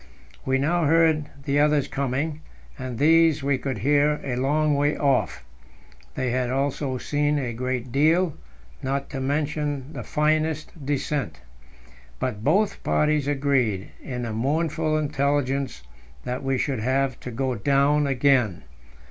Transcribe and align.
We 0.47 0.57
now 0.57 0.85
heard 0.85 1.29
the 1.45 1.59
others 1.59 1.87
coming, 1.87 2.41
and 2.79 2.97
these 2.97 3.43
we 3.43 3.59
could 3.59 3.77
hear 3.77 4.19
a 4.23 4.35
long 4.35 4.73
way 4.73 4.97
off. 4.97 5.45
They 6.15 6.31
had 6.31 6.49
also 6.49 6.97
seen 6.97 7.37
a 7.37 7.53
great 7.53 7.91
deal, 7.91 8.33
not 8.81 9.11
to 9.11 9.21
mention 9.21 9.93
"the 9.93 10.01
finest 10.01 10.71
descent." 10.83 11.41
But 12.17 12.43
both 12.43 12.81
parties 12.83 13.27
agreed 13.27 13.89
in 14.01 14.23
the 14.23 14.33
mournful 14.33 14.97
intelligence 14.97 15.83
that 16.23 16.41
we 16.43 16.57
should 16.57 16.79
have 16.79 17.19
to 17.19 17.29
go 17.29 17.53
down 17.53 18.07
again. 18.07 18.63